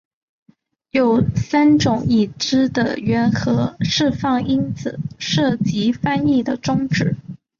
[0.89, 7.15] 有三种已知的原核释放因子涉及翻译的终止。